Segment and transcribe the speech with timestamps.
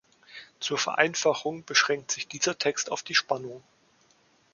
[0.59, 3.61] Zur Vereinfachung beschränkt sich dieser Text auf die Spannung.